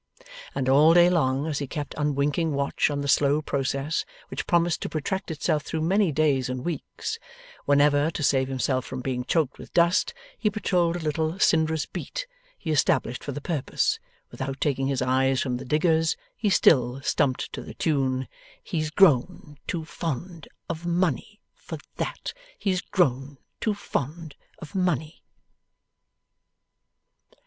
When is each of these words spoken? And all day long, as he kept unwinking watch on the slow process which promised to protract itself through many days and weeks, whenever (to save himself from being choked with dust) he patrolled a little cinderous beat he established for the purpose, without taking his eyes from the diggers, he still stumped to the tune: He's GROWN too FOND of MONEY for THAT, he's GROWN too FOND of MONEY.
And 0.55 0.67
all 0.67 0.95
day 0.95 1.11
long, 1.11 1.45
as 1.45 1.59
he 1.59 1.67
kept 1.67 1.93
unwinking 1.95 2.55
watch 2.55 2.89
on 2.89 3.01
the 3.01 3.07
slow 3.07 3.39
process 3.39 4.03
which 4.29 4.47
promised 4.47 4.81
to 4.81 4.89
protract 4.89 5.29
itself 5.29 5.61
through 5.61 5.81
many 5.83 6.11
days 6.11 6.49
and 6.49 6.65
weeks, 6.65 7.19
whenever 7.65 8.09
(to 8.09 8.23
save 8.23 8.47
himself 8.47 8.83
from 8.83 9.01
being 9.01 9.23
choked 9.23 9.59
with 9.59 9.71
dust) 9.75 10.15
he 10.39 10.49
patrolled 10.49 10.95
a 10.95 11.01
little 11.01 11.37
cinderous 11.37 11.85
beat 11.85 12.25
he 12.57 12.71
established 12.71 13.23
for 13.23 13.31
the 13.31 13.41
purpose, 13.41 13.99
without 14.31 14.59
taking 14.59 14.87
his 14.87 15.03
eyes 15.03 15.39
from 15.39 15.57
the 15.57 15.65
diggers, 15.65 16.17
he 16.35 16.49
still 16.49 16.99
stumped 17.03 17.53
to 17.53 17.61
the 17.61 17.75
tune: 17.75 18.27
He's 18.63 18.89
GROWN 18.89 19.59
too 19.67 19.85
FOND 19.85 20.47
of 20.67 20.83
MONEY 20.83 21.41
for 21.53 21.77
THAT, 21.97 22.33
he's 22.57 22.81
GROWN 22.81 23.37
too 23.59 23.75
FOND 23.75 24.33
of 24.57 24.73
MONEY. 24.73 25.21